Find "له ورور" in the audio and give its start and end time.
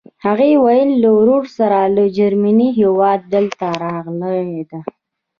1.03-1.43